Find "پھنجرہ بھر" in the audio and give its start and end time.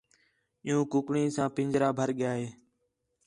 1.55-2.09